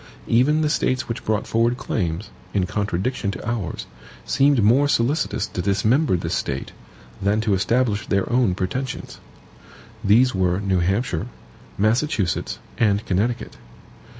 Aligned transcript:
Even 0.25 0.61
the 0.61 0.69
States 0.71 1.07
which 1.07 1.23
brought 1.23 1.45
forward 1.45 1.77
claims, 1.77 2.31
in 2.55 2.65
contradiction 2.65 3.29
to 3.29 3.47
ours, 3.47 3.85
seemed 4.25 4.63
more 4.63 4.87
solicitous 4.87 5.45
to 5.45 5.61
dismember 5.61 6.17
this 6.17 6.33
State, 6.33 6.71
than 7.21 7.39
to 7.39 7.53
establish 7.53 8.07
their 8.07 8.27
own 8.31 8.55
pretensions. 8.55 9.19
These 10.03 10.33
were 10.33 10.59
New 10.59 10.79
Hampshire, 10.79 11.27
Massachusetts, 11.77 12.57
and 12.79 13.05
Connecticut. 13.05 13.57